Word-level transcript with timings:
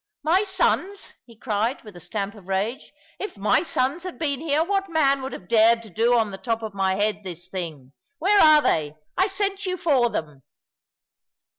"My 0.23 0.41
sons!" 0.43 1.13
he 1.25 1.35
cried, 1.37 1.83
with 1.83 1.95
a 1.95 1.99
stamp 1.99 2.33
of 2.33 2.47
rage; 2.47 2.91
"if 3.19 3.37
my 3.37 3.61
sons 3.61 4.01
had 4.01 4.17
been 4.17 4.39
here, 4.39 4.63
what 4.63 4.89
man 4.89 5.21
would 5.21 5.31
have 5.31 5.47
dared 5.47 5.83
to 5.83 5.91
do 5.91 6.17
on 6.17 6.31
the 6.31 6.39
top 6.39 6.63
of 6.63 6.73
my 6.73 6.95
head 6.95 7.21
this 7.23 7.47
thing? 7.49 7.93
Where 8.17 8.39
are 8.41 8.63
they? 8.63 8.95
I 9.15 9.27
sent 9.27 9.67
you 9.67 9.77
for 9.77 10.09
them." 10.09 10.41